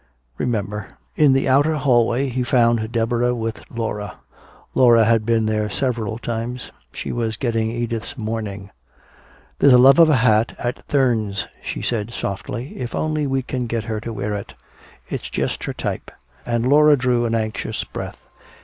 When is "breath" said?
17.83-18.17